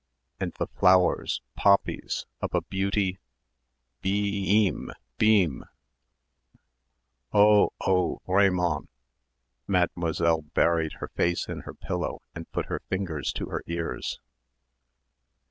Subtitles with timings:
[0.39, 3.19] "and the flowers, poppies, of a beauty"
[4.01, 5.63] "bee eeem beeem"...
[7.31, 8.89] "oh, oh, vraiment"
[9.67, 14.19] Mademoiselle buried her face in her pillow and put her fingers to her ears.